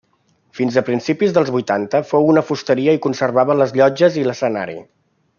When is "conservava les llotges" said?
3.07-4.17